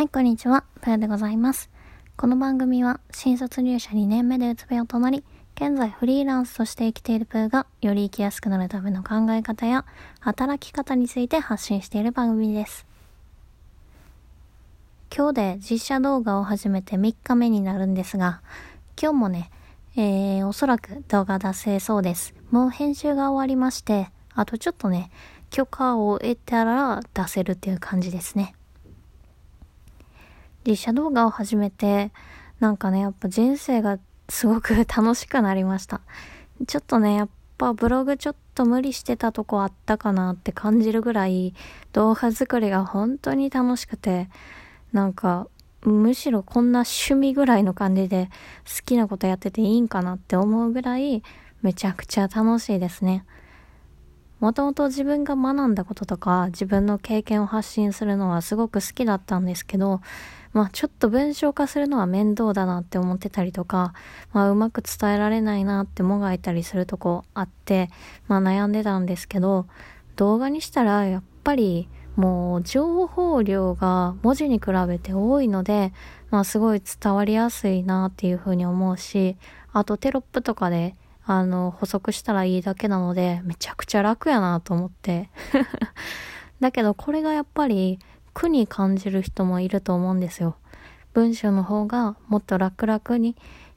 [0.00, 0.64] はい、こんにちは。
[0.80, 1.68] ぷよでございます。
[2.16, 5.22] この番組は、新卒入社2年目でうつ病となり、
[5.56, 9.84] 現在フリーランスとして生きているプーが、より生きやすくなるための考え方や、
[10.20, 12.86] 働き方について発信している番組です。
[15.14, 18.40] 今日で実写動画を始めて3日目になるんですが、
[18.98, 19.50] 今日もね、
[19.96, 22.32] えー、おそらく動画出せそうです。
[22.50, 25.10] もう編集が終わりまして、あとちょっとね、
[25.50, 28.54] 許可を得たら出せるっていう感じですね。
[30.66, 32.12] 実写動画を始めて、
[32.58, 33.98] なんかね、やっぱ人生が
[34.28, 36.00] すごく 楽しくなりました。
[36.66, 41.54] ちょっとね、やっぱブログちょっと無理してたとこあったかなって感じるぐらい
[41.92, 44.28] 動画作りが本当に楽しくて、
[44.92, 45.48] なんか
[45.82, 48.28] むしろこんな趣味ぐらいの感じで
[48.66, 51.22] 好きなことやってていいんかなって思うぐらい
[51.62, 53.24] めちゃくちゃ楽しいですね。
[54.40, 60.00] もともと自分が学んだこととか自分の経験を発信するのはすごく好きだったんですけど、
[60.52, 63.92] まあちょっと文章化するのは面倒だなって思ってたりとか、
[64.32, 67.90] まあうまく伝えられないなってもがいたりするとこあって、
[68.28, 69.66] まあ悩んでたんですけど、
[70.16, 75.92] 動画にしたらやっぱりもう情報量が文字に比べて多いので、
[76.30, 79.36] まあすごい伝わりやすいなっていうふうに思うし、
[79.72, 80.96] あとテロップとかで
[81.32, 85.30] あの補足したらいいだけなのでめちゃくちゃ楽やなと思って。
[86.58, 88.00] だけどこれがやっぱり
[88.34, 90.56] 苦に感じる人もいると思うんですよ。
[91.12, 93.36] 文章の方がもっと楽々に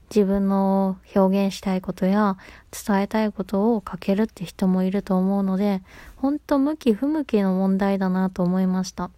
[0.09, 2.37] 自分の表現したいことや
[2.71, 5.83] 伝えたいことを書けるって人もいると思うので、
[6.15, 9.11] ほんと向き不向きの問題だなと思いました。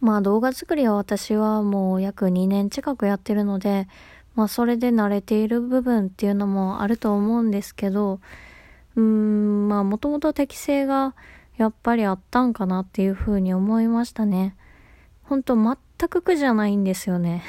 [0.00, 3.86] まあ動画作りは私はもう約2年近くやってるので、
[4.34, 8.20] まあそれで慣れている部分っていうのもあると思うんですけど、
[8.96, 11.14] うーん、まあもともと適性が
[11.56, 14.56] やっぱりあったんかなっていうふうに思いましたね。
[15.22, 17.42] ほんと全く苦じゃないんですよね。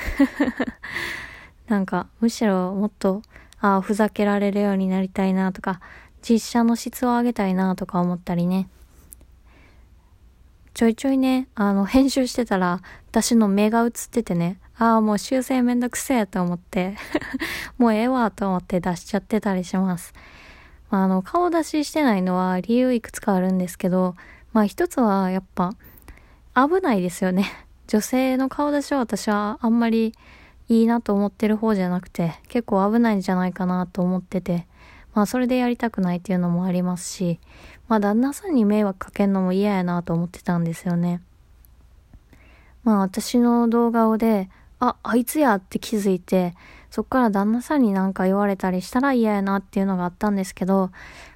[1.68, 3.22] なんかむしろもっと、
[3.60, 5.80] ああ、ふざけられるようになりたいなとか、
[6.28, 8.70] 実写の質を上げたいなとか思ったりね。
[10.76, 16.98] ちょいちょいね、あの、編集してたら、私の目が映っててね、ああ、もう修正めんどくせえと思って、
[17.78, 20.14] もうええわと思って出しちゃってたりします。
[20.90, 24.16] まあ、あの、顔出ししてないのは理由いくつかあるんですけど、
[24.52, 25.72] まあ一つはやっぱ、
[26.56, 27.46] 危ないですよね。
[27.88, 30.14] 女性の顔出しは私はあんまり
[30.68, 34.68] いいなと思ってる方じゃなくて、結構危ないんじゃないかなと思ってて、
[35.14, 37.40] まあそれでやりたくないっていうのもありますし、
[37.88, 41.22] まあ旦那さんに迷惑かけるのも嫌やなと思ってたんですよね。
[42.84, 44.50] まあ私の動画をで、
[44.80, 46.54] あ、あいつやって気づいて、
[46.96, 50.92] そっから旦那さんになんか言われたりしたら嫌やなっていうのがあったんですけど、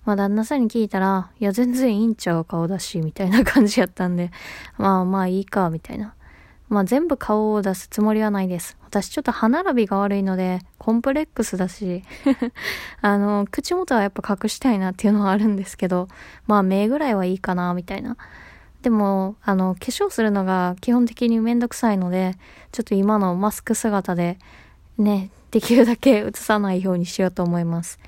[0.06, 4.32] まあ旦那さんに聞いたら、いや全然いいんちゃう顔だし、みたいな感じやったんで、
[4.78, 6.16] まあまあいいか、みたいな。
[6.70, 8.78] まあ全部顔を出すつもりはないです。
[8.86, 12.04] 私ちょっと歯並びが悪いので、コンプレックスだし、
[13.02, 16.08] あの、口元はやっぱ隠したいなっていうのはあるんですけど、
[16.48, 18.16] まあ目ぐらいはいいかな、みたいな。
[18.82, 22.36] でも、あの、化粧するのが基本的にめんどくさいので、
[22.72, 24.38] ちょっと今のマスク姿で、
[24.98, 28.00] ね、できるだけ映さないようにしようと思います。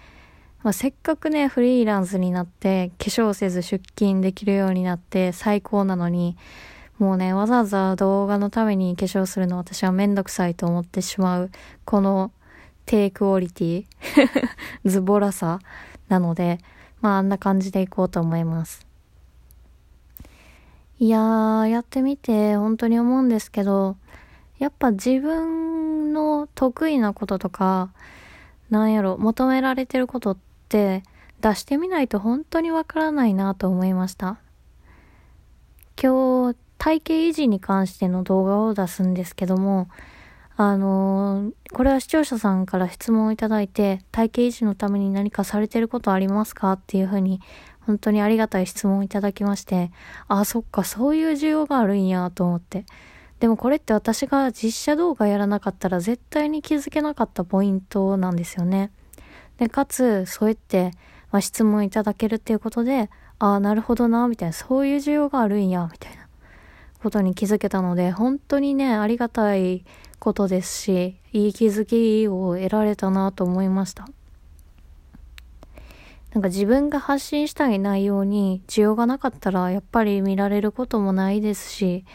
[0.63, 6.37] まあ、せっかくね、フリーランスになって、化粧せず出勤できるようになって最高なのに、
[6.99, 11.51] もうね、わざわざ動画のために化粧するの私はめんどくさいと思ってしまう、
[11.83, 12.31] この
[12.85, 13.85] 低クオリティ、
[14.85, 15.59] ズボラさ
[16.09, 16.59] なので、
[17.01, 18.90] まああんな感じでいこうと思います。
[21.01, 23.97] いやー、やってみて本当に思うんですけど、
[24.59, 27.91] やっぱ自分の得意なこととか、
[28.69, 30.37] なんやろ、求められてることっ
[30.69, 31.01] て
[31.41, 34.37] 出してみないと本当にわからないなと思いました。
[35.99, 39.87] 今日、体型維持に関しての動画を出すんですけども、
[40.55, 47.41] あのー、これは視聴者さんから質問をいただいて、体型維持のために何かされてることありますかっていうふうに、
[47.85, 49.91] 本当にありがたい質問をいただきまして、
[50.27, 52.85] あ、そっか、そういう需要があるんやと思って。
[53.39, 58.91] でもこれって私が実写動画やらなかったら絶対に気づけなかったポイントなんですよね。
[59.57, 60.91] で、かつ、そうやって、
[61.31, 63.09] まあ、質問いただけるっていうことで、
[63.39, 66.27] ああ、なるほどな、みたいな、そういう需要があるんや、みたいな
[67.01, 69.85] ことに気づけたので、本当にね、ありがたい
[70.19, 74.07] ことですし、いい気づきを得られたなと思いました。
[76.33, 82.05] なんか自分が発信したい内容に需要がなかったら、やっぱり見られることもないですし、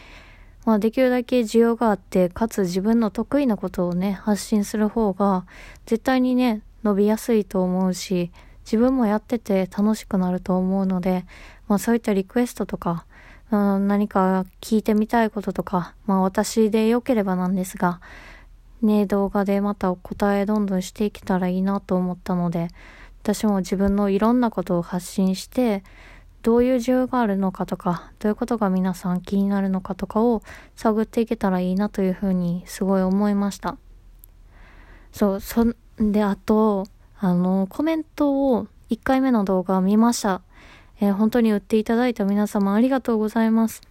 [0.65, 5.45] まあできるだけ需要があって、かつ自分の得意なことをね、発信する方が、
[5.85, 8.31] 絶対にね、伸びやすいと思うし、
[8.65, 11.25] 自分もやってて楽しくなると思うので、
[11.67, 13.05] まあそういったリクエストとか、
[13.51, 18.01] うん、何か聞いてみたいこととか、まあ私で良ければなんですが、
[18.81, 22.69] ね、動画でまたお答えどんどんしていけたらいいなと思ったので、
[23.27, 25.83] 私も自分のいろんなことを発信して、
[26.43, 30.43] どういう需要があるのかとか、どういうことが皆さん気になるのかとかを
[30.77, 33.75] 探っていけたらいいなというふうにすごい思いました。
[35.11, 36.85] そう、そんで、あと、
[37.19, 40.41] あの、コメントを1回目の動画を見ました。
[41.01, 43.81] えー、本当に売っていただいた皆様ありがとうございます。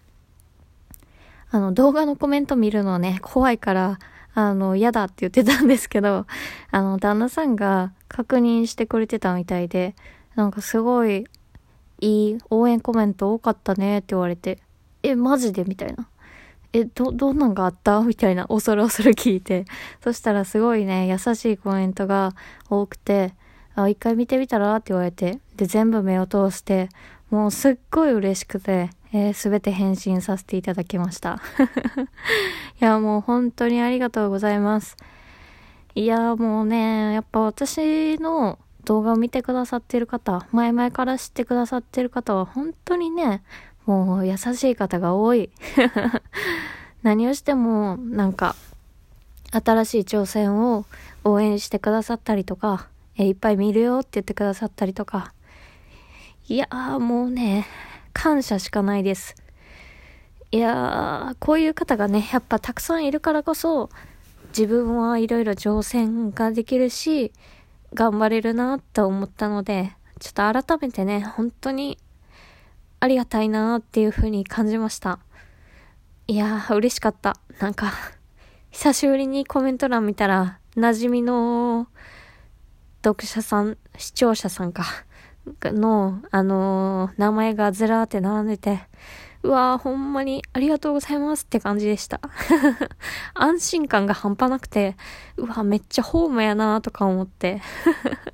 [1.51, 3.99] あの、動画のコメント見るのはね、怖いから、
[4.33, 6.25] あの、嫌だって言ってたんですけど、
[6.71, 9.95] あの、旦那さんが確認してくれてたみたいで、
[10.35, 11.27] なんかすごい、
[12.01, 14.59] いい応援コメント多かったねって言われて、
[15.03, 15.65] え、マジで？
[15.65, 16.09] みたいな。
[16.73, 18.01] え、ど、どんなんがあった？
[18.03, 19.65] みたいな恐る恐る聞いて。
[20.03, 22.35] そしたらすごいね、優しいコメントが
[22.69, 23.35] 多くて、
[23.75, 24.77] あ、一回見てみたら？
[24.77, 26.89] って言われて、で、全部目を通して、
[27.31, 31.41] もうすっごい嬉しくて、えー、べて返信させていただきました。
[32.81, 34.97] いや、もう本当にありがとうございます。
[35.97, 43.43] いや、もうね、やっぱ私の動画を見てくださってる方、前々から知ってくださってる方は本当にね、
[43.87, 45.49] もう優しい方が多い。
[47.03, 48.57] 何をしても、なんか、
[49.51, 50.85] 新しい挑戦を
[51.25, 55.33] 応援してくださったりとか、えいっぱい見るよって言ってくださったりとか。
[56.47, 57.67] いやーもうね、
[58.13, 59.35] 感謝しかないです。
[60.51, 63.89] いやー、こういう方がね、やっぱたくさんいるからこそ、
[64.57, 67.31] 自分はいろいろ挑戦ができるし、
[67.93, 71.99] 頑張れるなと思ったので、ちょっと改めてね、本当に
[72.99, 75.19] ありがたいなっていう風に感じました。
[76.27, 77.37] いやー、嬉しかった。
[77.61, 77.93] なんか、
[78.71, 81.89] 久しぶりにコメント欄見たら、馴染みの
[83.05, 84.87] 読者さん、視聴者さんか、
[85.65, 88.81] の、あのー、名前がずらーって並んでて、
[89.47, 92.21] うわー、ほんまにありがとうございますって感じでした。
[93.35, 94.97] 安心感が半端なくて、
[95.37, 97.63] うわ、めっちゃホームやなーとか思って。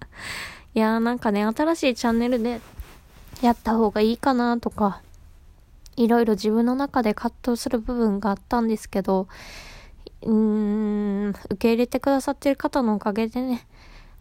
[0.74, 2.62] いやーなんかね、新しいチャンネルで
[3.42, 5.02] やった方がいいかなとか、
[5.96, 9.28] いろいろ自分の中で葛藤する部分があったんですけど、
[10.22, 13.66] うーん、受け入れてくださってる方のおかげでね、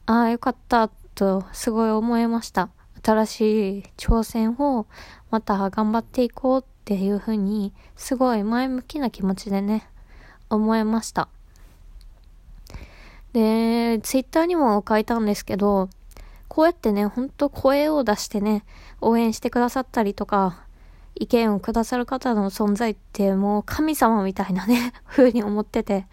[0.08, 2.68] ああ、よかったとすごい思いました。
[3.02, 4.86] 新しい挑戦を
[5.32, 9.88] また頑張っていこうっっていうふうに、すごい前向きな気持ちでね、
[10.50, 11.30] 思いました。
[13.34, 15.90] で、ツイッターにも書いたんですけど、
[16.48, 18.66] こうやってね、ほんと声を出してね、
[19.00, 20.66] 応援してくださったりとか、
[21.16, 26.08] 意見をくださる方の存在ってもう神様みたいなね、 ふうに思ってて、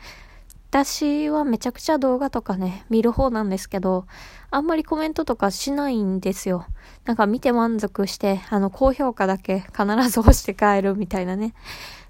[0.70, 4.06] 私はめちゃくちゃ動画とかね、見る方なんですけど、
[4.50, 6.66] あんまりコメントとかしないんですよ。
[7.06, 11.54] なんか見て満足して、あの、高評価だけ 必ず押して帰るみたいなね。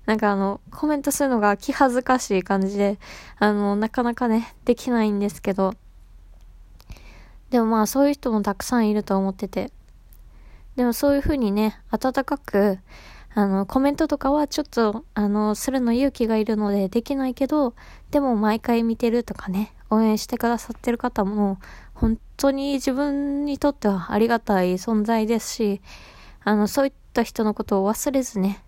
[0.07, 2.99] なんかあの、コメントするのが気恥ずかしい感じで、
[3.39, 5.75] あの、なかなかね、できないんですけど、
[7.51, 9.71] でもまあそういう人もたくさんいると思ってて、
[10.75, 12.81] でもそういう風にね、温かく、
[13.35, 17.75] あの、コメントとかはちょっと、あの、するの勇気がいるのでできないけど、
[18.11, 21.59] でも毎回見てるとかね、応援してくださってる方も、
[21.95, 25.81] 本当に自分にとってはありがたい存在ですし、
[26.45, 28.63] あの、そういった人のことを忘れずね、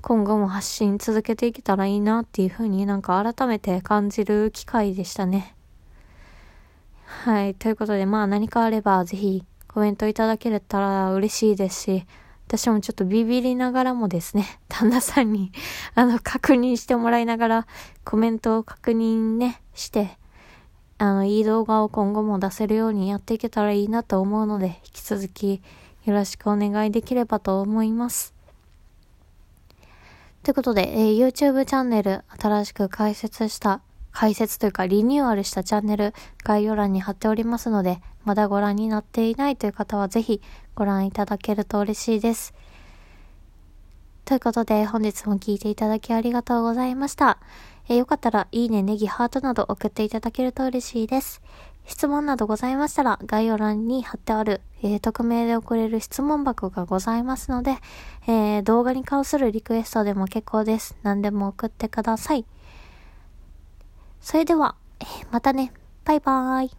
[0.00, 5.54] 今後も発信続けていけたらいいなっていうふうになんか改めて感じる機会でしたね。
[7.04, 7.54] はい。
[7.54, 12.06] ということで、まあ何かあればぜひコメントいただけたら嬉しいですし、
[12.48, 15.52] 私もちょっとビビりながらもですね、 旦那さんに、
[15.94, 17.66] あの、確認してもらいながら、
[18.06, 20.18] コメントを確認ね、して、
[20.96, 25.60] あの、いい動画を今後も出せるようにやっていけたらいいなと思うので、引き続き
[26.06, 28.32] よろしくお願いできればと思います。
[30.42, 40.42] ということで、えー、YouTube チャンネル新しく開設した解説というかリニューアルしたチャンネル概要欄に貼っておりますので、まだご覧になっていないという方はぜひ
[40.74, 42.54] ご覧いただけると嬉しいです。
[44.24, 47.38] ということで、本日も聴いていただきありがとうございました。
[47.88, 51.40] え、よかったら、いいね、ネギ、ハートなど送っていただけると嬉しいです。
[51.86, 57.76] 質問などございましたら、概要欄に貼ってある、えー、匿名で送れる質問箱がございますので、
[58.26, 60.94] えー、動画に関するリクエストでも結構です。
[61.02, 62.44] 何でも送ってください。
[64.30, 65.72] それでは、え、またね。
[66.04, 66.70] バイバーイ。